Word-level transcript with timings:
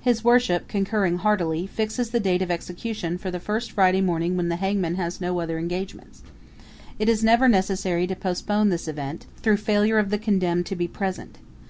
His 0.00 0.24
Worship, 0.24 0.68
concurring 0.68 1.18
heartily, 1.18 1.66
fixes 1.66 2.08
the 2.08 2.18
date 2.18 2.40
of 2.40 2.50
execution 2.50 3.18
for 3.18 3.30
the 3.30 3.38
first 3.38 3.72
Friday 3.72 4.00
morning 4.00 4.34
when 4.34 4.48
the 4.48 4.56
hangman 4.56 4.94
has 4.94 5.20
no 5.20 5.38
other 5.38 5.58
engagements. 5.58 6.22
It 6.98 7.10
is 7.10 7.22
never 7.22 7.46
necessary 7.46 8.06
to 8.06 8.16
postpone 8.16 8.70
this 8.70 8.88
event 8.88 9.26
through 9.42 9.58
failure 9.58 9.98
of 9.98 10.08
the 10.08 10.16
condemned 10.16 10.64
to 10.64 10.76
be 10.76 10.88
present. 10.88 11.36